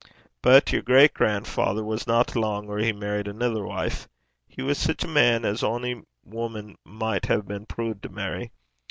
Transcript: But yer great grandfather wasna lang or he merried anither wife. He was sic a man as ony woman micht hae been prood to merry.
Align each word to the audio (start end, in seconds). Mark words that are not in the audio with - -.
But 0.41 0.71
yer 0.71 0.81
great 0.81 1.13
grandfather 1.13 1.83
wasna 1.83 2.25
lang 2.33 2.67
or 2.67 2.79
he 2.79 2.91
merried 2.91 3.27
anither 3.27 3.63
wife. 3.63 4.09
He 4.47 4.63
was 4.63 4.79
sic 4.79 5.03
a 5.03 5.07
man 5.07 5.45
as 5.45 5.61
ony 5.61 6.01
woman 6.25 6.79
micht 6.83 7.27
hae 7.27 7.41
been 7.41 7.67
prood 7.67 8.01
to 8.01 8.09
merry. 8.09 8.51